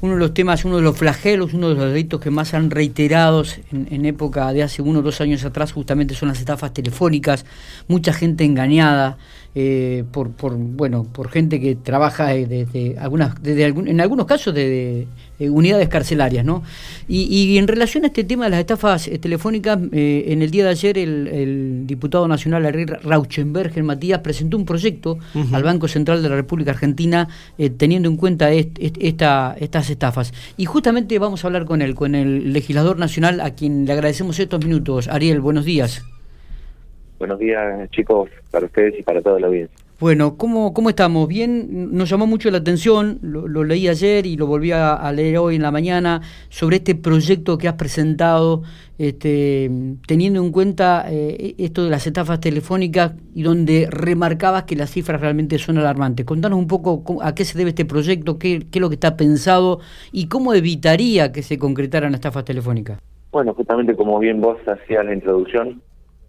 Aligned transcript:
uno 0.00 0.14
de 0.14 0.18
los 0.20 0.34
temas, 0.34 0.64
uno 0.64 0.76
de 0.76 0.82
los 0.82 0.96
flagelos, 0.96 1.54
uno 1.54 1.70
de 1.70 1.74
los 1.74 1.92
delitos 1.92 2.20
que 2.20 2.30
más 2.30 2.54
han 2.54 2.70
reiterados 2.70 3.58
en, 3.72 4.06
época 4.06 4.52
de 4.52 4.62
hace 4.62 4.80
uno 4.80 5.00
o 5.00 5.02
dos 5.02 5.20
años 5.20 5.44
atrás, 5.44 5.72
justamente 5.72 6.14
son 6.14 6.28
las 6.28 6.38
estafas 6.38 6.72
telefónicas, 6.72 7.44
mucha 7.88 8.12
gente 8.12 8.44
engañada 8.44 9.18
eh, 9.54 10.04
por, 10.12 10.30
por, 10.30 10.54
bueno, 10.56 11.04
por 11.04 11.30
gente 11.30 11.60
que 11.60 11.74
trabaja 11.74 12.28
desde 12.28 12.96
algunas, 12.98 13.42
desde 13.42 13.64
en 13.64 14.00
algunos 14.00 14.26
casos 14.26 14.54
de, 14.54 15.08
unidades 15.40 15.88
carcelarias, 15.88 16.44
¿no? 16.44 16.62
Y, 17.08 17.58
en 17.58 17.68
relación 17.68 18.04
a 18.04 18.08
este 18.08 18.24
tema 18.24 18.44
de 18.44 18.50
las 18.50 18.60
estafas 18.60 19.08
eh, 19.08 19.18
telefónicas, 19.18 19.78
eh, 19.92 20.24
en 20.28 20.42
el 20.42 20.50
día 20.50 20.64
de 20.64 20.70
ayer 20.70 20.98
el, 20.98 21.86
diputado 21.86 22.26
nacional 22.28 22.64
Rauchenberger 23.02 23.82
Matías 23.82 24.20
presentó 24.20 24.56
un 24.56 24.64
proyecto 24.64 25.18
al 25.52 25.62
Banco 25.62 25.88
Central 25.88 26.22
de 26.22 26.28
la 26.28 26.36
República 26.36 26.72
Argentina 26.72 27.28
teniendo 27.76 28.08
en 28.08 28.16
cuenta 28.16 28.50
esta, 28.50 29.56
estas 29.58 29.90
estafas. 29.90 30.32
Y 30.56 30.66
justamente 30.66 31.18
vamos 31.18 31.44
a 31.44 31.48
hablar 31.48 31.64
con 31.64 31.82
él, 31.82 31.94
con 31.94 32.14
el 32.14 32.52
legislador 32.52 32.98
nacional, 32.98 33.40
a 33.40 33.54
quien 33.54 33.86
le 33.86 33.92
agradecemos 33.92 34.38
estos 34.38 34.64
minutos. 34.64 35.08
Ariel, 35.08 35.40
buenos 35.40 35.64
días. 35.64 36.04
Buenos 37.18 37.38
días, 37.38 37.90
chicos, 37.90 38.30
para 38.50 38.66
ustedes 38.66 38.98
y 38.98 39.02
para 39.02 39.20
toda 39.20 39.40
la 39.40 39.48
audiencia. 39.48 39.87
Bueno, 40.00 40.36
¿cómo, 40.36 40.72
cómo 40.74 40.90
estamos? 40.90 41.26
Bien, 41.26 41.92
nos 41.92 42.08
llamó 42.08 42.28
mucho 42.28 42.52
la 42.52 42.58
atención, 42.58 43.18
lo, 43.20 43.64
leí 43.64 43.88
ayer 43.88 44.26
y 44.26 44.36
lo 44.36 44.46
volví 44.46 44.70
a, 44.70 45.10
leer 45.10 45.38
hoy 45.38 45.56
en 45.56 45.62
la 45.62 45.72
mañana, 45.72 46.20
sobre 46.50 46.76
este 46.76 46.94
proyecto 46.94 47.58
que 47.58 47.66
has 47.66 47.74
presentado, 47.74 48.62
este, 48.96 49.68
teniendo 50.06 50.40
en 50.40 50.52
cuenta 50.52 51.04
eh, 51.08 51.56
esto 51.58 51.82
de 51.82 51.90
las 51.90 52.06
estafas 52.06 52.38
telefónicas 52.38 53.14
y 53.34 53.42
donde 53.42 53.88
remarcabas 53.90 54.62
que 54.64 54.76
las 54.76 54.90
cifras 54.90 55.20
realmente 55.20 55.58
son 55.58 55.78
alarmantes. 55.78 56.24
Contanos 56.24 56.60
un 56.60 56.68
poco 56.68 57.02
a 57.20 57.34
qué 57.34 57.44
se 57.44 57.58
debe 57.58 57.70
este 57.70 57.84
proyecto, 57.84 58.38
qué, 58.38 58.60
qué 58.70 58.78
es 58.78 58.80
lo 58.80 58.90
que 58.90 58.94
está 58.94 59.16
pensado 59.16 59.80
y 60.12 60.28
cómo 60.28 60.54
evitaría 60.54 61.32
que 61.32 61.42
se 61.42 61.58
concretaran 61.58 62.14
estafas 62.14 62.44
telefónicas. 62.44 63.00
Bueno, 63.32 63.52
justamente 63.52 63.96
como 63.96 64.20
bien 64.20 64.40
vos 64.40 64.58
hacías 64.64 65.04
la 65.04 65.12
introducción, 65.12 65.82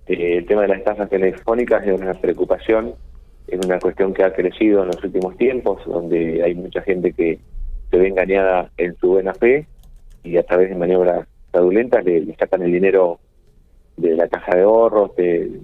eh, 0.07 0.37
el 0.37 0.47
tema 0.47 0.63
de 0.63 0.69
las 0.69 0.79
estafas 0.79 1.07
telefónicas 1.07 1.85
es 1.85 2.01
una 2.01 2.15
preocupación, 2.15 2.95
es 3.51 3.65
una 3.65 3.79
cuestión 3.79 4.13
que 4.13 4.23
ha 4.23 4.33
crecido 4.33 4.81
en 4.81 4.87
los 4.87 5.03
últimos 5.03 5.37
tiempos, 5.37 5.83
donde 5.85 6.43
hay 6.43 6.55
mucha 6.55 6.81
gente 6.81 7.13
que 7.13 7.39
se 7.89 7.97
ve 7.97 8.07
engañada 8.07 8.71
en 8.77 8.95
su 8.97 9.09
buena 9.09 9.33
fe 9.33 9.67
y 10.23 10.37
a 10.37 10.43
través 10.43 10.69
de 10.69 10.75
maniobras 10.75 11.27
fraudulentas 11.51 12.03
le, 12.05 12.35
sacan 12.35 12.61
el 12.63 12.71
dinero 12.71 13.19
de 13.97 14.15
la 14.15 14.27
caja 14.27 14.55
de 14.55 14.63
ahorros, 14.63 15.15
del, 15.15 15.61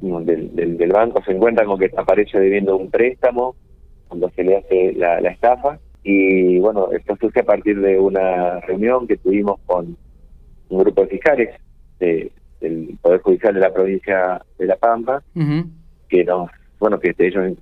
del, 0.00 0.92
banco, 0.92 1.22
se 1.24 1.32
encuentran 1.32 1.66
con 1.66 1.78
que 1.78 1.90
aparece 1.96 2.38
debiendo 2.38 2.76
un 2.76 2.90
préstamo 2.90 3.54
cuando 4.08 4.30
se 4.30 4.44
le 4.44 4.56
hace 4.56 4.92
la, 4.94 5.20
la 5.20 5.30
estafa. 5.30 5.78
Y 6.02 6.58
bueno, 6.58 6.90
esto 6.92 7.16
surge 7.20 7.40
a 7.40 7.44
partir 7.44 7.80
de 7.80 7.98
una 7.98 8.60
reunión 8.60 9.06
que 9.06 9.16
tuvimos 9.16 9.60
con 9.66 9.96
un 10.68 10.78
grupo 10.78 11.02
de 11.02 11.08
fiscales 11.08 11.50
de, 11.98 12.30
del 12.60 12.98
Poder 13.00 13.20
Judicial 13.20 13.54
de 13.54 13.60
la 13.60 13.72
provincia 13.72 14.42
de 14.58 14.66
La 14.66 14.76
Pampa, 14.76 15.22
que 16.08 16.24
nos, 16.24 16.50
bueno, 16.78 16.98
que 17.00 17.14
ellos 17.18 17.54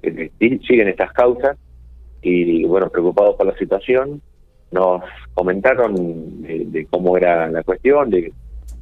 siguen 0.66 0.88
estas 0.88 1.12
causas 1.12 1.56
y, 2.22 2.64
bueno, 2.64 2.88
preocupados 2.90 3.36
por 3.36 3.46
la 3.46 3.56
situación, 3.56 4.20
nos 4.70 5.02
comentaron 5.34 6.42
de, 6.42 6.86
cómo 6.90 7.16
era 7.16 7.48
la 7.48 7.62
cuestión, 7.62 8.10
de, 8.10 8.32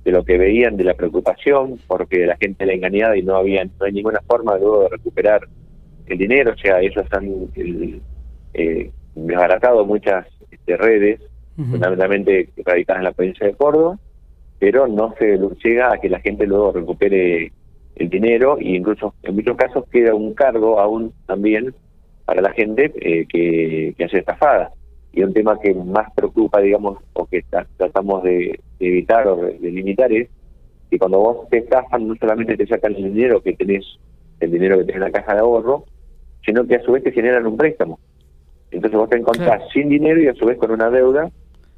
lo 0.04 0.24
que 0.24 0.38
veían, 0.38 0.76
de 0.76 0.84
la 0.84 0.94
preocupación, 0.94 1.78
porque 1.86 2.26
la 2.26 2.36
gente 2.36 2.66
la 2.66 2.74
engañada 2.74 3.16
y 3.16 3.22
no 3.22 3.36
había 3.36 3.64
no 3.64 3.86
hay 3.86 3.92
ninguna 3.92 4.20
forma 4.26 4.58
luego 4.58 4.82
de 4.82 4.88
recuperar 4.90 5.42
el 6.06 6.18
dinero, 6.18 6.52
o 6.52 6.58
sea, 6.58 6.80
ellos 6.80 7.06
han 7.10 7.50
eh, 8.54 8.90
desbaratado 9.14 9.86
muchas 9.86 10.26
este, 10.50 10.76
redes, 10.76 11.20
fundamentalmente 11.56 12.50
radicadas 12.64 13.00
en 13.00 13.04
la 13.04 13.12
provincia 13.12 13.46
de 13.46 13.54
Córdoba, 13.54 13.98
pero 14.58 14.86
no 14.86 15.14
se 15.18 15.38
llega 15.62 15.92
a 15.92 15.98
que 15.98 16.08
la 16.08 16.20
gente 16.20 16.46
luego 16.46 16.72
recupere 16.72 17.52
el 17.96 18.08
dinero 18.08 18.56
y 18.60 18.76
incluso 18.76 19.14
en 19.22 19.34
muchos 19.34 19.56
casos 19.56 19.84
queda 19.90 20.14
un 20.14 20.34
cargo 20.34 20.80
aún 20.80 21.12
también 21.26 21.74
para 22.24 22.42
la 22.42 22.52
gente 22.52 22.92
eh, 22.96 23.26
que, 23.28 23.94
que 23.96 24.04
hace 24.04 24.18
estafada. 24.18 24.72
Y 25.12 25.22
un 25.22 25.32
tema 25.32 25.60
que 25.60 25.72
más 25.74 26.12
preocupa, 26.14 26.60
digamos, 26.60 26.98
o 27.12 27.26
que 27.26 27.44
tratamos 27.76 28.24
de, 28.24 28.58
evitar 28.80 29.28
o 29.28 29.36
de, 29.36 29.70
limitar 29.70 30.12
es 30.12 30.28
que 30.90 30.98
cuando 30.98 31.20
vos 31.20 31.48
te 31.50 31.58
estafan 31.58 32.08
no 32.08 32.16
solamente 32.16 32.56
te 32.56 32.66
sacan 32.66 32.94
el 32.96 33.14
dinero 33.14 33.40
que 33.40 33.52
tenés, 33.52 33.84
el 34.40 34.50
dinero 34.50 34.78
que 34.78 34.84
tenés 34.84 34.96
en 34.96 35.02
la 35.02 35.12
caja 35.12 35.34
de 35.34 35.40
ahorro, 35.40 35.84
sino 36.44 36.66
que 36.66 36.76
a 36.76 36.82
su 36.82 36.92
vez 36.92 37.04
te 37.04 37.12
generan 37.12 37.46
un 37.46 37.56
préstamo. 37.56 38.00
Entonces 38.70 38.98
vos 38.98 39.08
te 39.08 39.16
encontrás 39.16 39.62
sin 39.72 39.88
dinero 39.88 40.20
y 40.20 40.26
a 40.26 40.34
su 40.34 40.46
vez 40.46 40.58
con 40.58 40.72
una 40.72 40.90
deuda 40.90 41.30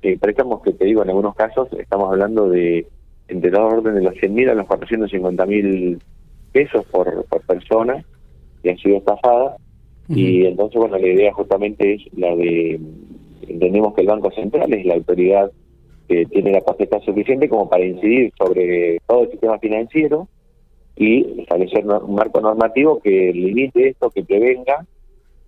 eh, 0.03 0.19
préstamos 0.19 0.63
que 0.63 0.73
te 0.73 0.85
digo, 0.85 1.03
en 1.03 1.09
algunos 1.09 1.35
casos 1.35 1.69
estamos 1.79 2.11
hablando 2.11 2.49
de 2.49 2.87
entre 3.29 3.51
los 3.51 3.73
órdenes 3.73 4.03
de 4.03 4.03
los 4.03 4.15
100.000 4.15 4.51
a 4.51 4.55
los 4.55 4.67
450.000 4.67 5.99
pesos 6.53 6.85
por, 6.87 7.25
por 7.27 7.43
persona 7.43 8.05
que 8.63 8.71
han 8.71 8.79
sido 8.79 8.99
estafadas. 8.99 9.61
Y 10.09 10.47
entonces, 10.47 10.79
bueno, 10.79 10.99
la 10.99 11.09
idea 11.09 11.33
justamente 11.33 11.95
es 11.95 12.03
la 12.17 12.35
de, 12.37 12.79
entendemos 13.49 13.93
que 13.95 14.03
el 14.03 14.07
Banco 14.07 14.31
Central 14.31 14.73
es 14.73 14.87
la 14.87 14.95
autoridad 14.95 15.51
que 16.09 16.27
tiene 16.27 16.53
la 16.53 16.61
capacidad 16.61 17.03
suficiente 17.03 17.49
como 17.49 17.69
para 17.69 17.85
incidir 17.85 18.33
sobre 18.39 18.99
todo 19.07 19.25
el 19.25 19.31
sistema 19.33 19.59
financiero 19.59 20.29
y 20.97 21.41
establecer 21.41 21.85
un 21.87 22.15
marco 22.15 22.41
normativo 22.41 23.01
que 23.01 23.33
limite 23.33 23.89
esto, 23.89 24.11
que 24.11 24.25
prevenga 24.25 24.87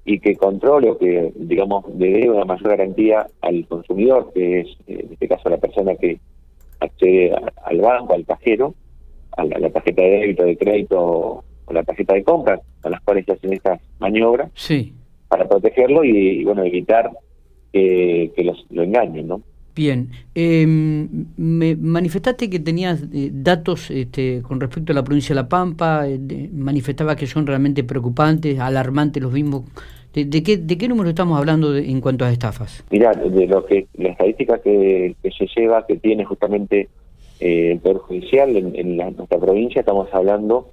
y 0.04 0.20
que 0.20 0.36
controle 0.36 0.90
o 0.90 0.98
que, 0.98 1.32
digamos, 1.36 1.84
le 1.96 2.10
dé 2.10 2.30
una 2.30 2.44
mayor 2.44 2.70
garantía 2.70 3.26
al 3.40 3.66
consumidor, 3.66 4.32
que 4.34 4.60
es, 4.60 4.76
en 4.86 5.12
este 5.12 5.28
caso, 5.28 5.48
la 5.48 5.58
persona 5.58 5.94
que 5.96 6.18
accede 6.80 7.32
al 7.64 7.80
banco, 7.80 8.14
al 8.14 8.24
cajero, 8.24 8.74
a 9.36 9.44
la, 9.44 9.70
tarjeta 9.70 10.02
de 10.02 10.08
débito, 10.08 10.44
de 10.44 10.56
crédito 10.56 11.44
o 11.64 11.72
la 11.72 11.82
tarjeta 11.84 12.14
de 12.14 12.24
compra, 12.24 12.60
a 12.82 12.90
las 12.90 13.00
cuales 13.02 13.24
se 13.26 13.32
hacen 13.32 13.52
estas 13.52 13.80
maniobras, 13.98 14.50
sí. 14.54 14.94
para 15.28 15.48
protegerlo 15.48 16.04
y, 16.04 16.44
bueno, 16.44 16.64
evitar 16.64 17.10
que, 17.72 18.32
los, 18.38 18.66
lo 18.70 18.82
engañen, 18.82 19.28
¿no? 19.28 19.42
Bien, 19.74 20.10
em, 20.34 21.08
me 21.36 21.76
manifestaste 21.76 22.50
que 22.50 22.58
tenías 22.58 23.00
eh, 23.12 23.30
datos 23.32 23.92
este, 23.92 24.42
con 24.42 24.58
respecto 24.58 24.90
a 24.90 24.94
la 24.94 25.04
provincia 25.04 25.36
de 25.36 25.42
La 25.42 25.48
Pampa, 25.48 26.08
eh, 26.08 26.18
manifestaba 26.52 27.14
que 27.14 27.28
son 27.28 27.46
realmente 27.46 27.84
preocupantes, 27.84 28.58
alarmantes 28.58 29.22
los 29.22 29.32
mismos 29.32 29.62
¿De, 30.14 30.42
qué, 30.42 30.56
de 30.56 30.78
qué 30.78 30.88
número 30.88 31.10
estamos 31.10 31.38
hablando 31.38 31.76
en 31.76 32.00
cuanto 32.00 32.24
a 32.24 32.32
estafas? 32.32 32.84
Mira, 32.90 33.12
de 33.12 33.46
lo 33.46 33.64
que 33.64 33.86
la 33.94 34.10
estadística 34.10 34.58
que, 34.60 35.14
se 35.22 35.46
lleva, 35.54 35.86
que 35.86 35.96
tiene 35.96 36.24
justamente 36.24 36.88
eh, 37.40 37.72
el 37.72 37.78
Poder 37.80 37.98
Judicial 37.98 38.56
en, 38.56 38.96
nuestra 38.96 39.38
provincia, 39.38 39.80
estamos 39.80 40.08
hablando 40.12 40.70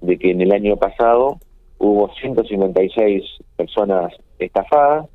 de 0.00 0.16
que 0.18 0.30
en 0.30 0.40
el 0.40 0.52
año 0.52 0.76
pasado 0.76 1.38
hubo 1.78 2.10
156 2.20 3.22
personas 3.56 4.12
estafadas 4.38 5.06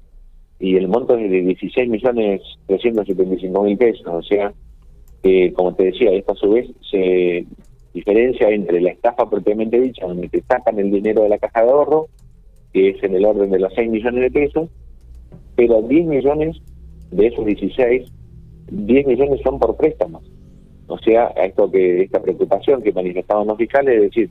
y 0.60 0.76
el 0.76 0.88
monto 0.88 1.18
es 1.18 1.31
de 1.31 1.42
16 1.42 1.90
millones 1.90 2.42
375 2.68 3.64
mil 3.64 3.78
pesos. 3.78 4.06
O 4.06 4.22
sea, 4.22 4.54
que 5.24 5.54
como 5.54 5.74
te 5.74 5.86
decía, 5.86 6.12
esto 6.12 6.34
a 6.34 6.36
su 6.36 6.52
vez 6.52 6.70
se 6.90 7.46
diferencia 7.94 8.50
entre 8.50 8.80
la 8.80 8.92
estafa 8.92 9.30
propiamente 9.30 9.80
dicha, 9.80 10.06
donde 10.06 10.30
te 10.30 10.42
sacan 10.44 10.80
el 10.80 10.92
dinero 10.92 11.24
de 11.24 11.30
la 11.30 11.38
caja 11.38 11.64
de 11.64 11.72
ahorro, 11.72 12.08
que 12.74 12.90
es 12.90 13.04
en 13.04 13.16
el 13.16 13.26
orden 13.26 13.52
de 13.52 13.59
los 13.59 13.74
6 13.74 13.90
millones 13.90 14.22
de 14.22 14.32
pesos, 14.32 14.70
pero 15.56 15.82
10 15.82 16.08
millones 16.08 16.58
de 17.12 17.28
esos 17.28 17.46
16, 17.46 18.12
10 18.72 19.08
millones 19.08 19.42
son 19.44 19.59
por 19.59 19.76
préstamos. 19.76 20.24
O 20.88 20.98
sea, 21.00 21.28
esto 21.28 21.72
que 21.72 22.04
esta 22.04 22.22
preocupación 22.22 22.81
que 22.81 22.92
manifestaban 22.92 23.48
los 23.48 23.58
fiscales 23.58 23.96
es 23.96 24.02
decir, 24.02 24.30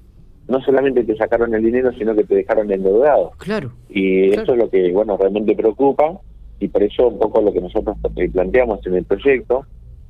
no 0.48 0.60
solamente 0.62 1.04
te 1.04 1.16
sacaron 1.16 1.54
el 1.54 1.62
dinero, 1.62 1.92
sino 1.92 2.14
que 2.14 2.24
te 2.24 2.34
dejaron 2.34 2.70
endeudado. 2.70 3.32
Claro. 3.38 3.72
Y 3.88 4.30
eso 4.30 4.52
es 4.52 4.58
lo 4.58 4.68
que, 4.68 4.92
bueno, 4.92 5.16
realmente 5.16 5.54
preocupa 5.54 6.20
y 6.58 6.68
por 6.68 6.82
eso 6.82 7.08
un 7.08 7.18
poco 7.18 7.40
lo 7.40 7.52
que 7.52 7.60
nosotros 7.60 7.96
planteamos 8.32 8.84
en 8.86 8.96
el 8.96 9.04
proyecto 9.04 9.64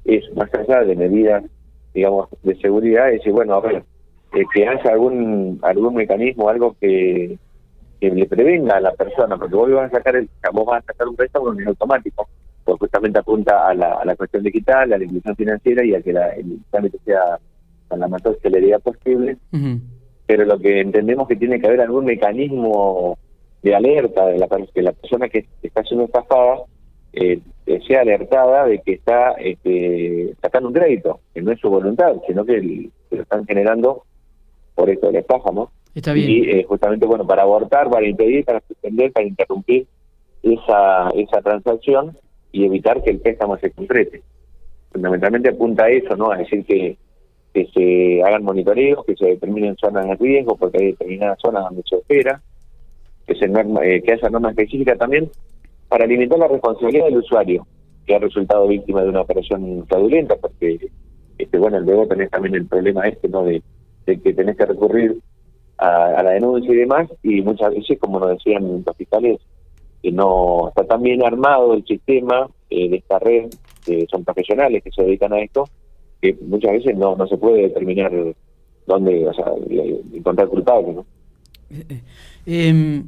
es, 0.04 0.24
más 0.34 0.52
allá 0.54 0.82
de 0.82 0.96
medidas, 0.96 1.44
digamos, 1.94 2.28
de 2.42 2.56
seguridad, 2.56 3.08
es 3.08 3.18
decir, 3.18 3.32
bueno, 3.32 3.54
a 3.54 3.60
ver, 3.60 3.84
eh, 4.34 4.44
que 4.54 4.66
haya 4.66 4.90
algún 4.90 5.58
algún 5.62 5.94
mecanismo, 5.94 6.48
algo 6.48 6.74
que 6.80 7.38
que 8.00 8.10
le 8.10 8.26
prevenga 8.26 8.76
a 8.76 8.80
la 8.80 8.92
persona, 8.92 9.36
porque 9.36 9.54
vos 9.54 9.70
vas 9.70 9.92
a 9.92 9.98
sacar 9.98 10.16
el, 10.16 10.28
vos 10.52 10.66
vas 10.66 10.82
a 10.82 10.86
sacar 10.86 11.08
un 11.08 11.16
préstamo 11.16 11.52
en 11.52 11.68
automático, 11.68 12.28
porque 12.64 12.80
justamente 12.80 13.18
apunta 13.18 13.68
a 13.68 13.74
la, 13.74 13.92
a 13.94 14.04
la 14.04 14.16
cuestión 14.16 14.42
digital, 14.42 14.92
a 14.92 14.98
la 14.98 15.04
inclusión 15.04 15.36
financiera 15.36 15.84
y 15.84 15.94
a 15.94 16.00
que 16.00 16.12
la, 16.12 16.30
el 16.30 16.58
trámite 16.70 16.98
sea 17.04 17.38
a 17.90 17.96
la 17.96 18.08
mayor 18.08 18.38
celeridad 18.40 18.80
posible. 18.80 19.36
Pero 20.26 20.44
lo 20.44 20.58
que 20.58 20.80
entendemos 20.80 21.28
que 21.28 21.36
tiene 21.36 21.60
que 21.60 21.66
haber 21.66 21.80
algún 21.80 22.04
mecanismo 22.04 23.18
de 23.62 23.74
alerta 23.74 24.26
de 24.26 24.38
la 24.38 24.48
que 24.72 24.82
la 24.82 24.92
persona 24.92 25.28
que 25.28 25.46
está 25.62 25.82
siendo 25.82 26.04
estafada 26.06 26.60
eh, 27.12 27.40
sea 27.86 28.00
alertada 28.00 28.66
de 28.66 28.80
que 28.80 28.92
está 28.92 29.32
este, 29.32 30.34
sacando 30.40 30.68
un 30.68 30.74
crédito, 30.74 31.20
que 31.34 31.42
no 31.42 31.52
es 31.52 31.60
su 31.60 31.68
voluntad, 31.68 32.14
sino 32.26 32.44
que, 32.44 32.90
lo 33.10 33.22
están 33.22 33.44
generando 33.46 34.04
por 34.74 34.88
esto 34.88 35.10
la 35.10 35.18
estafa, 35.18 35.50
¿no? 35.50 35.70
Y 35.94 36.50
eh, 36.50 36.64
justamente, 36.68 37.06
bueno, 37.06 37.26
para 37.26 37.42
abortar, 37.42 37.90
para 37.90 38.06
impedir, 38.06 38.44
para 38.44 38.60
suspender, 38.60 39.12
para 39.12 39.26
interrumpir 39.26 39.86
esa, 40.42 41.08
esa 41.10 41.42
transacción 41.42 42.16
y 42.52 42.64
evitar 42.64 43.02
que 43.02 43.10
el 43.10 43.18
préstamo 43.18 43.58
se 43.58 43.70
concrete. 43.70 44.22
Fundamentalmente 44.92 45.48
apunta 45.48 45.84
a 45.84 45.90
eso, 45.90 46.16
¿no? 46.16 46.32
A 46.32 46.36
decir 46.36 46.64
que, 46.64 46.96
que 47.52 47.66
se 47.74 48.22
hagan 48.22 48.44
monitoreos, 48.44 49.04
que 49.04 49.16
se 49.16 49.26
determinen 49.26 49.76
zonas 49.76 50.06
de 50.06 50.16
riesgo, 50.16 50.56
porque 50.56 50.78
hay 50.78 50.86
determinadas 50.92 51.38
zonas 51.40 51.64
donde 51.64 51.82
se 51.88 51.96
espera, 51.96 52.40
que, 53.26 53.34
se 53.34 53.48
norma, 53.48 53.84
eh, 53.84 54.02
que 54.02 54.12
haya 54.12 54.30
norma 54.30 54.50
específica 54.50 54.96
también, 54.96 55.30
para 55.88 56.06
limitar 56.06 56.38
la 56.38 56.48
responsabilidad 56.48 57.06
del 57.06 57.18
usuario, 57.18 57.66
que 58.06 58.14
ha 58.14 58.18
resultado 58.18 58.66
víctima 58.68 59.02
de 59.02 59.08
una 59.08 59.22
operación 59.22 59.84
fraudulenta, 59.88 60.36
porque, 60.36 60.88
este 61.38 61.58
bueno, 61.58 61.80
luego 61.80 62.06
tenés 62.06 62.30
también 62.30 62.54
el 62.54 62.66
problema 62.66 63.06
este, 63.08 63.28
¿no? 63.28 63.44
De 63.44 63.62
que 64.06 64.32
tenés 64.32 64.56
que 64.56 64.66
recurrir 64.66 65.20
a, 65.80 66.22
la 66.22 66.30
denuncia 66.32 66.72
y 66.72 66.76
demás, 66.76 67.08
y 67.22 67.40
muchas 67.40 67.70
veces, 67.74 67.98
como 67.98 68.20
nos 68.20 68.30
decían 68.30 68.84
los 68.84 68.96
fiscales, 68.96 69.40
que 70.02 70.12
no 70.12 70.68
está 70.68 70.84
tan 70.84 71.02
bien 71.02 71.24
armado 71.24 71.74
el 71.74 71.84
sistema 71.84 72.48
eh, 72.68 72.88
de 72.90 72.96
esta 72.96 73.18
red, 73.18 73.50
que 73.84 74.06
son 74.10 74.24
profesionales 74.24 74.82
que 74.82 74.90
se 74.90 75.02
dedican 75.02 75.32
a 75.32 75.40
esto, 75.40 75.64
que 76.20 76.36
muchas 76.46 76.72
veces 76.72 76.96
no, 76.96 77.16
no 77.16 77.26
se 77.26 77.36
puede 77.38 77.62
determinar 77.62 78.12
dónde, 78.86 79.26
o 79.26 79.32
sea, 79.32 79.46
encontrar 80.12 80.48
culpable, 80.48 80.92
¿no? 80.92 81.06
Eh, 81.70 82.02
eh, 82.46 83.02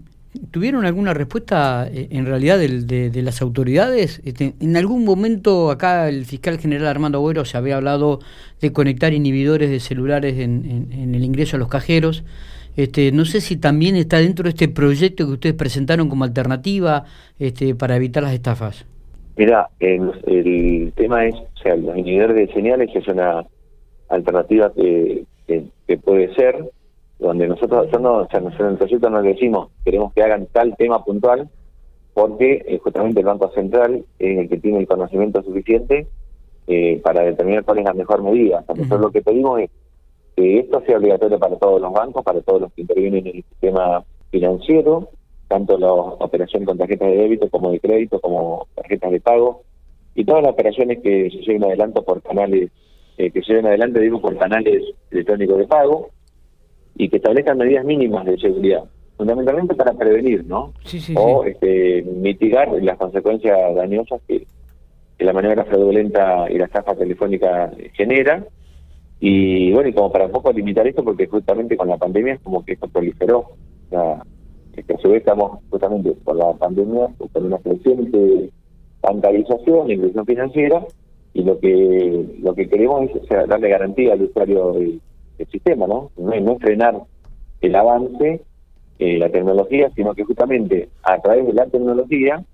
¿Tuvieron 0.51 0.87
alguna 0.87 1.13
respuesta 1.13 1.87
en 1.93 2.25
realidad 2.25 2.59
de, 2.59 3.11
de, 3.11 3.23
las 3.23 3.43
autoridades? 3.43 4.23
Este, 4.25 4.55
en 4.61 4.77
algún 4.79 5.05
momento 5.05 5.71
acá 5.71 6.09
el 6.09 6.25
fiscal 6.25 6.59
general 6.59 6.87
Armando 6.87 7.19
Agüero 7.19 7.45
se 7.45 7.59
había 7.59 7.77
hablado 7.77 8.21
de 8.59 8.73
conectar 8.73 9.13
inhibidores 9.13 9.69
de 9.69 9.79
celulares 9.79 10.39
en 10.39 11.15
el 11.15 11.23
ingreso 11.23 11.57
a 11.57 11.59
los 11.59 11.69
cajeros. 11.69 12.25
Este, 12.77 13.13
no 13.13 13.25
sé 13.25 13.41
si 13.41 13.57
también 13.57 13.97
está 13.97 14.19
dentro 14.19 14.45
de 14.45 14.51
este 14.51 14.69
proyecto 14.69 15.27
que 15.27 15.33
ustedes 15.33 15.55
presentaron 15.55 16.09
como 16.09 16.25
alternativa 16.25 17.05
este, 17.39 17.75
para 17.75 17.97
evitar 17.97 18.23
las 18.23 18.33
estafas. 18.33 18.87
Mira, 19.37 19.69
el, 19.81 20.93
tema 20.95 21.27
es, 21.27 21.35
o 21.35 21.59
sea, 21.63 21.77
los 21.77 21.97
inhibidores 21.97 22.37
de 22.37 22.53
señales 22.53 22.91
es 22.95 23.09
una 23.09 23.45
alternativa 24.09 24.73
que, 24.75 25.25
que, 25.47 25.97
puede 25.99 26.35
ser, 26.35 26.71
donde 27.19 27.49
nosotros, 27.49 27.89
no, 28.01 28.19
o 28.19 28.29
sea, 28.29 28.41
nosotros 28.41 28.67
en 28.67 28.73
el 28.73 28.79
proyecto 28.79 29.11
no 29.11 29.23
le 29.23 29.33
decimos, 29.33 29.69
queremos 29.85 30.13
que 30.13 30.23
hagan 30.23 30.47
tal 30.53 30.75
tema 30.77 31.05
puntual, 31.05 31.49
porque 32.15 32.63
eh, 32.67 32.79
justamente 32.83 33.21
el 33.21 33.27
Banco 33.27 33.51
Central 33.55 34.05
es 34.19 34.39
el 34.39 34.49
que 34.49 34.59
tiene 34.59 34.79
el 34.81 34.87
conocimiento 34.87 35.43
suficiente 35.43 36.07
eh, 36.67 37.01
para 37.03 37.23
determinar 37.23 37.65
cuál 37.65 37.79
es 37.79 37.85
la 37.85 37.95
mejor 37.95 38.23
medida. 38.23 38.65
nosotros 38.69 39.01
lo 39.01 39.11
que 39.11 39.23
pedimos 39.23 39.61
es 39.61 39.71
que 40.37 40.61
esto 40.61 40.83
sea 40.87 40.99
obligatorio 40.99 41.39
para 41.39 41.57
todos 41.57 41.81
los 41.81 41.93
bancos, 41.93 42.25
para 42.25 42.41
todos 42.41 42.63
los 42.63 42.73
que 42.73 42.83
intervienen 42.83 43.27
en 43.27 43.37
el 43.37 43.45
sistema 43.45 44.05
financiero, 44.31 45.09
tanto 45.49 45.77
la 45.79 45.93
operación 45.93 46.65
con 46.65 46.79
tarjetas 46.79 47.09
de 47.09 47.17
débito 47.17 47.49
como 47.51 47.71
de 47.71 47.81
crédito, 47.81 48.21
como 48.21 48.67
tarjetas 48.75 49.11
de 49.11 49.21
pago, 49.21 49.63
y 50.15 50.25
todas 50.25 50.43
las 50.43 50.53
operaciones 50.53 51.01
que 51.03 51.31
se 51.31 51.39
lleven 51.39 51.65
adelante 51.65 52.01
por 52.03 52.23
canales, 52.23 52.71
eh, 53.19 53.31
que 53.31 53.41
se 53.43 53.49
lleven 53.49 53.67
adelante, 53.67 54.01
digo, 54.01 54.21
por 54.21 54.37
canales 54.39 54.83
electrónicos 55.11 55.59
de 55.59 55.67
pago, 55.67 56.11
y 56.97 57.09
que 57.09 57.17
establezcan 57.17 57.59
medidas 57.59 57.85
mínimas 57.85 58.25
de 58.25 58.39
seguridad, 58.39 58.85
fundamentalmente 59.17 59.75
para 59.75 59.93
prevenir, 59.93 60.45
¿no? 60.47 60.73
o 61.17 61.45
Este, 61.45 62.03
mitigar 62.03 62.71
las 62.83 62.97
consecuencias 62.99 63.75
dañosas 63.75 64.21
que, 64.27 64.47
que 65.19 65.25
la 65.25 65.33
maniobra 65.33 65.65
fraudulenta 65.65 66.51
y 66.51 66.59
la 66.59 66.67
estafa 66.67 66.95
telefónica 66.95 67.71
genera, 67.95 68.45
y 69.25 69.73
bueno, 69.73 69.89
y 69.89 69.93
como 69.93 70.11
para 70.11 70.27
un 70.27 70.33
poco 70.33 70.53
limitar 70.53 70.85
esto, 70.85 71.05
porque 71.05 71.29
justamente 71.29 71.77
con 71.77 71.87
la 71.87 71.97
pandemia 71.97 72.35
es 72.35 72.41
como 72.41 72.65
que 72.65 72.73
esto 72.73 72.89
proliferó. 72.89 73.39
O 73.39 73.89
sea, 73.89 74.21
que 74.75 74.95
a 74.95 74.99
su 74.99 75.11
vez 75.11 75.21
estamos 75.21 75.61
justamente 75.71 76.11
por 76.25 76.35
la 76.35 76.53
pandemia 76.55 77.07
con 77.33 77.47
una 77.47 77.59
creciente 77.59 78.51
bancarización, 79.01 79.93
inclusión 79.93 80.27
financiera, 80.27 80.85
y 81.35 81.45
lo 81.45 81.57
que 81.61 82.37
lo 82.41 82.53
que 82.57 82.69
queremos 82.69 83.11
es 83.15 83.49
darle 83.49 83.69
garantía 83.69 84.15
al 84.15 84.23
usuario 84.23 84.73
del, 84.73 85.01
sistema, 85.53 85.87
¿no? 85.87 86.11
¿no? 86.17 86.41
No 86.41 86.59
frenar 86.59 87.03
el 87.61 87.77
avance, 87.77 88.43
eh, 88.99 89.19
la 89.19 89.31
tecnología, 89.31 89.89
sino 89.95 90.15
que 90.15 90.25
justamente 90.25 90.89
a 91.05 91.21
través 91.21 91.47
de 91.47 91.53
la 91.53 91.67
tecnología 91.67 92.45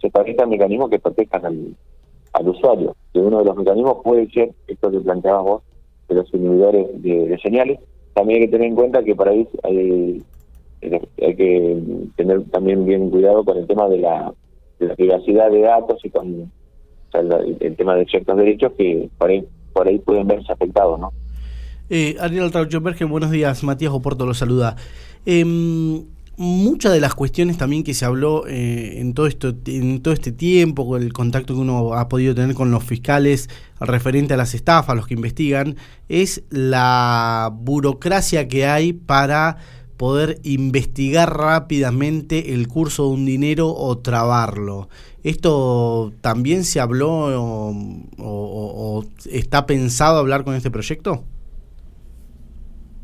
se 0.00 0.08
establezcan 0.08 0.50
mecanismos 0.50 0.90
que 0.90 0.98
protejan 0.98 1.46
al, 1.46 1.76
al 2.32 2.48
usuario. 2.48 2.96
Que 3.12 3.20
uno 3.20 3.38
de 3.38 3.44
los 3.44 3.56
mecanismos 3.56 3.98
puede 4.02 4.28
ser 4.30 4.50
esto 4.66 4.90
que 4.90 4.98
planteabas 4.98 5.44
vos, 5.44 5.62
de 6.08 6.14
los 6.14 6.32
inhibidores 6.32 7.02
de, 7.02 7.38
señales. 7.42 7.80
También 8.14 8.40
hay 8.40 8.46
que 8.46 8.52
tener 8.52 8.68
en 8.68 8.74
cuenta 8.74 9.02
que 9.02 9.14
para 9.14 9.32
ahí 9.32 9.46
hay, 9.62 10.22
hay 10.82 11.36
que 11.36 11.82
tener 12.16 12.44
también 12.50 12.86
bien 12.86 13.10
cuidado 13.10 13.44
con 13.44 13.58
el 13.58 13.66
tema 13.66 13.88
de 13.88 13.98
la, 13.98 14.32
la 14.78 14.94
privacidad 14.94 15.50
de 15.50 15.60
datos 15.60 16.04
y 16.04 16.10
con 16.10 16.50
el, 17.12 17.76
tema 17.76 17.94
de 17.96 18.04
ciertos 18.06 18.36
derechos 18.36 18.72
que 18.76 19.08
por 19.18 19.30
ahí, 19.30 19.44
por 19.72 19.88
ahí 19.88 19.98
pueden 19.98 20.26
verse 20.26 20.52
afectados, 20.52 20.98
¿no? 20.98 21.12
Eh, 21.88 22.16
Ariel 22.18 22.50
Trauchbergen, 22.50 23.08
buenos 23.08 23.30
días. 23.30 23.62
Matías 23.62 23.92
Oporto 23.92 24.26
lo 24.26 24.34
saluda. 24.34 24.76
Eh, 25.24 25.44
muchas 26.36 26.92
de 26.92 27.00
las 27.00 27.14
cuestiones 27.14 27.56
también 27.56 27.82
que 27.82 27.94
se 27.94 28.04
habló 28.04 28.46
eh, 28.46 29.00
en 29.00 29.14
todo 29.14 29.26
esto 29.26 29.54
en 29.66 30.02
todo 30.02 30.12
este 30.12 30.32
tiempo 30.32 30.86
con 30.86 31.02
el 31.02 31.12
contacto 31.12 31.54
que 31.54 31.60
uno 31.60 31.94
ha 31.94 32.08
podido 32.08 32.34
tener 32.34 32.54
con 32.54 32.70
los 32.70 32.84
fiscales 32.84 33.48
referente 33.80 34.34
a 34.34 34.36
las 34.36 34.54
estafas 34.54 34.96
los 34.96 35.06
que 35.06 35.14
investigan 35.14 35.76
es 36.08 36.42
la 36.50 37.50
burocracia 37.54 38.48
que 38.48 38.66
hay 38.66 38.92
para 38.92 39.56
poder 39.96 40.40
investigar 40.42 41.36
rápidamente 41.36 42.52
el 42.52 42.68
curso 42.68 43.04
de 43.04 43.14
un 43.14 43.24
dinero 43.24 43.74
o 43.74 43.96
trabarlo. 43.96 44.90
¿Esto 45.24 46.12
también 46.20 46.64
se 46.64 46.80
habló 46.80 48.04
o 48.18 49.04
está 49.24 49.64
pensado 49.64 50.18
hablar 50.18 50.44
con 50.44 50.54
este 50.54 50.70
proyecto? 50.70 51.24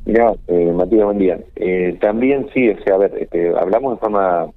Mira, 0.05 0.35
eh, 0.49 0.73
Matías, 0.73 1.05
buen 1.05 1.19
día. 1.19 1.39
Eh, 1.57 1.97
también 2.01 2.49
sí, 2.53 2.69
o 2.69 2.83
sea, 2.83 2.97
a 2.97 2.99
ver, 2.99 3.15
este, 3.19 3.49
hablamos 3.57 3.95
de 3.95 4.01
forma 4.01 4.51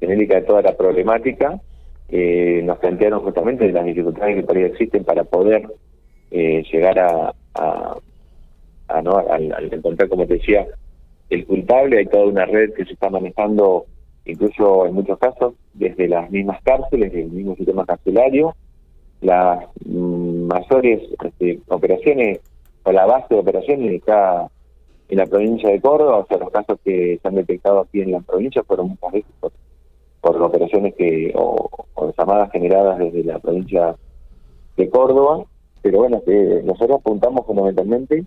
genérica 0.00 0.36
de 0.36 0.42
toda 0.42 0.62
la 0.62 0.76
problemática, 0.76 1.60
eh, 2.08 2.62
nos 2.64 2.78
plantearon 2.78 3.20
justamente 3.20 3.70
las 3.72 3.84
dificultades 3.84 4.44
que 4.46 4.58
ahí 4.58 4.64
existen 4.64 5.04
para 5.04 5.24
poder 5.24 5.66
eh, 6.30 6.62
llegar 6.72 6.98
a, 6.98 7.34
a, 7.54 9.02
¿no? 9.02 9.18
Al, 9.18 9.72
encontrar, 9.72 10.08
como 10.08 10.26
te 10.26 10.34
decía, 10.34 10.66
el 11.30 11.44
culpable. 11.46 11.98
Hay 11.98 12.06
toda 12.06 12.26
una 12.26 12.46
red 12.46 12.72
que 12.72 12.84
se 12.84 12.92
está 12.92 13.10
manejando, 13.10 13.86
incluso 14.24 14.86
en 14.86 14.94
muchos 14.94 15.18
casos, 15.18 15.54
desde 15.74 16.08
las 16.08 16.30
mismas 16.30 16.62
cárceles, 16.62 17.12
desde 17.12 17.26
el 17.26 17.32
mismo 17.32 17.56
sistema 17.56 17.84
carcelario. 17.84 18.54
Las 19.20 19.66
mm, 19.84 20.46
mayores 20.46 21.02
este, 21.24 21.60
operaciones, 21.68 22.40
o 22.84 22.92
la 22.92 23.06
base 23.06 23.34
de 23.34 23.40
operaciones 23.40 23.92
está 23.94 24.48
en 25.08 25.18
la 25.18 25.26
provincia 25.26 25.70
de 25.70 25.80
Córdoba, 25.80 26.18
o 26.18 26.26
sea, 26.26 26.38
los 26.38 26.50
casos 26.50 26.78
que 26.84 27.18
se 27.20 27.28
han 27.28 27.36
detectado 27.36 27.80
aquí 27.80 28.00
en 28.00 28.12
la 28.12 28.20
provincia 28.20 28.62
fueron 28.64 28.88
muchas 28.90 29.12
veces 29.12 29.30
por, 29.40 29.52
operaciones 30.42 30.94
que 30.94 31.32
o, 31.36 31.70
llamadas 32.18 32.50
generadas 32.50 32.98
desde 32.98 33.22
la 33.22 33.38
provincia 33.38 33.94
de 34.76 34.90
Córdoba, 34.90 35.44
pero 35.82 35.98
bueno, 35.98 36.20
nosotros 36.64 36.98
apuntamos 36.98 37.46
fundamentalmente, 37.46 38.24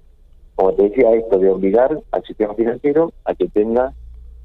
como 0.55 0.73
te 0.73 0.83
decía, 0.83 1.13
esto 1.13 1.37
de 1.37 1.49
obligar 1.49 1.99
al 2.11 2.23
sistema 2.23 2.53
financiero 2.53 3.11
a 3.25 3.35
que 3.35 3.47
tenga, 3.49 3.93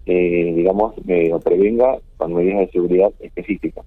eh, 0.07 0.53
digamos, 0.57 0.95
eh, 1.07 1.33
o 1.33 1.39
prevenga 1.39 1.99
con 2.17 2.35
medidas 2.35 2.61
de 2.61 2.71
seguridad 2.73 3.13
específicas. 3.21 3.85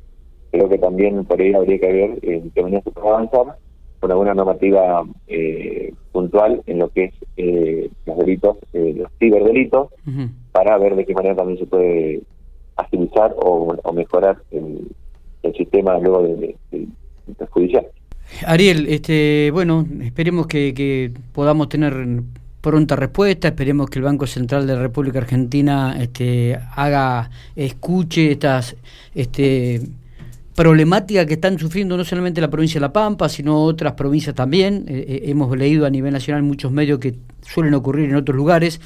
Creo 0.51 0.69
que 0.69 0.77
también 0.77 1.25
por 1.25 1.41
ahí 1.41 1.53
habría 1.53 1.79
que 1.79 1.91
ver 1.91 2.19
eh, 2.21 2.43
que 2.55 2.63
venía 2.63 2.81
a 2.95 2.99
avanzar 3.01 3.57
con 3.99 4.11
alguna 4.11 4.33
normativa 4.33 5.03
eh, 5.27 5.93
puntual 6.11 6.61
en 6.65 6.79
lo 6.79 6.89
que 6.89 7.05
es 7.05 7.13
eh, 7.37 7.89
los 8.05 8.17
delitos, 8.17 8.57
eh, 8.73 8.93
los 8.97 9.11
ciberdelitos, 9.19 9.89
para 10.51 10.77
ver 10.77 10.95
de 10.95 11.05
qué 11.05 11.13
manera 11.13 11.35
también 11.35 11.59
se 11.59 11.65
puede 11.65 12.21
agilizar 12.75 13.33
o, 13.37 13.75
mejorar 13.93 14.37
el, 14.51 14.87
sistema 15.55 15.97
luego 15.97 16.23
del 16.23 16.55
de, 16.71 17.45
judicial. 17.49 17.87
Ariel, 18.45 18.85
este, 18.89 19.49
bueno, 19.51 19.85
esperemos 20.01 20.45
que, 20.47 20.73
que 20.73 21.11
podamos 21.33 21.69
tener 21.69 21.93
pronta 22.61 22.97
respuesta. 22.97 23.47
Esperemos 23.47 23.89
que 23.89 23.99
el 23.99 24.03
Banco 24.03 24.27
Central 24.27 24.67
de 24.67 24.75
la 24.75 24.81
República 24.81 25.19
Argentina 25.19 25.95
este, 25.99 26.59
haga, 26.75 27.29
escuche 27.55 28.31
estas 28.31 28.75
este, 29.15 29.81
problemática 30.57 31.23
que 31.27 31.35
están 31.35 31.59
sufriendo 31.59 31.95
no 31.97 32.03
solamente 32.03 32.41
la 32.41 32.49
provincia 32.49 32.79
de 32.79 32.81
La 32.81 32.91
Pampa, 32.91 33.29
sino 33.29 33.61
otras 33.61 33.93
provincias 33.93 34.33
también. 34.33 34.85
Eh, 34.87 35.05
eh, 35.07 35.21
hemos 35.25 35.55
leído 35.55 35.85
a 35.85 35.89
nivel 35.91 36.11
nacional 36.11 36.41
muchos 36.41 36.71
medios 36.71 36.97
que 36.97 37.13
suelen 37.43 37.75
ocurrir 37.75 38.09
en 38.09 38.15
otros 38.15 38.35
lugares. 38.35 38.81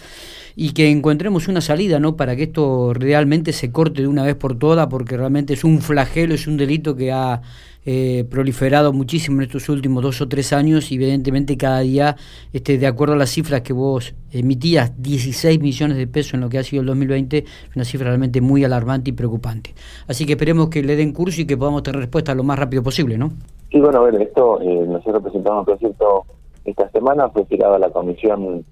Y 0.55 0.73
que 0.73 0.89
encontremos 0.89 1.47
una 1.47 1.61
salida, 1.61 1.99
¿no? 1.99 2.15
Para 2.15 2.35
que 2.35 2.43
esto 2.43 2.93
realmente 2.93 3.53
se 3.53 3.71
corte 3.71 4.01
de 4.01 4.07
una 4.07 4.23
vez 4.23 4.35
por 4.35 4.57
todas, 4.57 4.87
porque 4.87 5.17
realmente 5.17 5.53
es 5.53 5.63
un 5.63 5.81
flagelo, 5.81 6.33
es 6.33 6.47
un 6.47 6.57
delito 6.57 6.95
que 6.95 7.11
ha 7.11 7.41
eh, 7.83 8.25
proliferado 8.29 8.93
muchísimo 8.93 9.37
en 9.37 9.47
estos 9.47 9.67
últimos 9.67 10.03
dos 10.03 10.21
o 10.21 10.27
tres 10.27 10.53
años 10.53 10.91
y 10.91 10.95
evidentemente 10.95 11.57
cada 11.57 11.79
día, 11.79 12.15
este, 12.53 12.77
de 12.77 12.85
acuerdo 12.85 13.15
a 13.15 13.17
las 13.17 13.31
cifras 13.31 13.61
que 13.61 13.73
vos 13.73 14.13
emitías, 14.31 14.93
16 15.01 15.59
millones 15.59 15.97
de 15.97 16.05
pesos 16.05 16.35
en 16.35 16.41
lo 16.41 16.49
que 16.49 16.59
ha 16.59 16.63
sido 16.63 16.81
el 16.81 16.87
2020, 16.87 17.39
es 17.39 17.75
una 17.75 17.83
cifra 17.83 18.09
realmente 18.09 18.39
muy 18.39 18.63
alarmante 18.63 19.09
y 19.09 19.13
preocupante. 19.13 19.73
Así 20.07 20.27
que 20.27 20.33
esperemos 20.33 20.69
que 20.69 20.83
le 20.83 20.95
den 20.95 21.11
curso 21.11 21.41
y 21.41 21.45
que 21.45 21.57
podamos 21.57 21.81
tener 21.81 21.99
respuesta 21.99 22.35
lo 22.35 22.43
más 22.43 22.59
rápido 22.59 22.83
posible, 22.83 23.17
¿no? 23.17 23.31
Sí, 23.71 23.79
bueno, 23.79 23.99
a 23.99 24.03
ver, 24.03 24.21
esto 24.21 24.61
eh, 24.61 24.85
nosotros 24.87 25.23
presentamos 25.23 25.61
un 25.61 25.77
proyecto 25.77 26.25
esta 26.65 26.87
semana, 26.91 27.29
fue 27.29 27.45
tirado 27.45 27.79
la 27.79 27.89
Comisión 27.89 28.63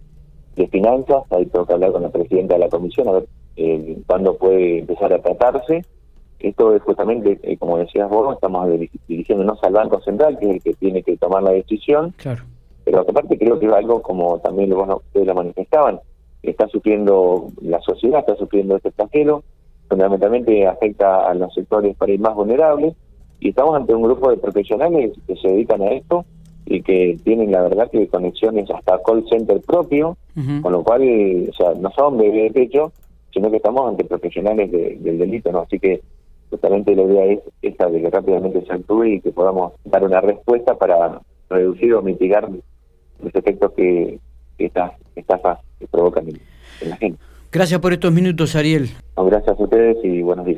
de 0.64 0.68
Finanzas, 0.68 1.24
ahí 1.32 1.46
tengo 1.48 1.66
que 1.66 1.74
hablar 1.74 1.92
con 1.92 2.04
la 2.04 2.10
presidenta 2.10 2.54
de 2.54 2.60
la 2.60 2.70
Comisión 2.70 3.08
a 3.08 3.14
ver 3.14 3.28
eh, 3.56 3.98
cuándo 4.06 4.38
puede 4.38 4.80
empezar 4.80 5.12
a 5.14 5.22
tratarse 5.22 5.84
esto 6.40 6.74
es 6.74 6.82
justamente, 6.82 7.38
eh, 7.44 7.58
como 7.58 7.78
decías 7.78 8.10
vos, 8.10 8.34
estamos 8.34 8.70
dirigiéndonos 9.08 9.62
al 9.64 9.74
Banco 9.74 10.00
Central, 10.02 10.40
que 10.40 10.46
es 10.46 10.52
el 10.54 10.62
que 10.62 10.74
tiene 10.74 11.04
que 11.04 11.18
tomar 11.18 11.44
la 11.44 11.52
decisión. 11.52 12.14
Claro. 12.18 12.44
Pero 12.86 13.02
aparte 13.02 13.38
creo 13.38 13.60
que 13.60 13.66
es 13.66 13.74
algo 13.74 14.02
como 14.02 14.40
también 14.40 14.72
ustedes 14.72 15.28
lo 15.28 15.36
manifestaban, 15.36 16.00
está 16.42 16.68
sufriendo 16.70 17.48
la 17.62 17.80
sociedad, 17.82 18.22
está 18.22 18.36
sufriendo 18.38 18.78
este 18.78 18.90
extranjero, 18.90 19.44
fundamentalmente 19.90 20.66
afecta 20.66 21.30
a 21.30 21.34
los 21.34 21.54
sectores 21.54 21.96
para 21.98 22.14
ir 22.14 22.22
más 22.22 22.34
vulnerables, 22.36 22.96
y 23.42 23.50
estamos 23.50 23.76
ante 23.76 23.94
un 23.94 24.04
grupo 24.04 24.30
de 24.30 24.38
profesionales 24.38 25.12
que 25.28 25.36
se 25.36 25.50
dedican 25.50 25.82
a 25.82 25.92
esto 25.92 26.26
y 26.70 26.84
que 26.84 27.18
tienen 27.24 27.52
la 27.52 27.64
verdad 27.64 27.90
que 27.92 28.08
conexiones 28.08 28.70
hasta 28.70 29.02
call 29.04 29.26
center 29.28 29.60
propio, 29.62 30.18
con 30.62 30.72
lo 30.72 30.84
cual, 30.84 31.02
o 31.50 31.54
sea, 31.54 31.74
no 31.74 31.92
son 31.92 32.18
bebés 32.18 32.54
de 32.54 32.62
pecho, 32.62 32.94
sino 33.34 33.50
que 33.50 33.58
estamos 33.58 33.90
ante 33.90 34.06
profesionales 34.06 34.72
del 34.72 35.18
delito, 35.18 35.52
¿no? 35.52 35.62
Así 35.62 35.80
que 35.80 36.02
justamente 36.50 36.96
la 36.96 37.04
idea 37.04 37.26
es 37.26 37.40
esta 37.62 37.90
de 37.90 38.02
que 38.02 38.10
rápidamente 38.10 38.64
se 38.66 38.72
actúe 38.72 39.06
y 39.06 39.22
que 39.22 39.32
podamos 39.32 39.74
dar 39.84 40.04
una 40.04 40.22
respuesta 40.22 40.76
para 40.76 41.20
reducir 41.50 41.94
o 41.94 42.02
mitigar 42.02 42.48
los 42.50 43.36
efectos 43.36 43.74
que, 43.74 44.20
estas 44.60 44.92
estafas 45.16 45.60
provocan 45.90 46.28
en, 46.28 46.90
la 46.90 46.98
gente. 46.98 47.18
Gracias 47.52 47.80
por 47.80 47.94
estos 47.94 48.12
minutos, 48.12 48.56
Ariel. 48.56 48.90
gracias 49.16 49.58
a 49.58 49.64
ustedes 49.64 49.98
y 50.04 50.22
buenos 50.22 50.46
días. 50.46 50.58